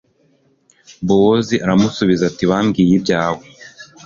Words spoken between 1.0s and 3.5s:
bowozi aramusubiza ati bambwiye ibyawe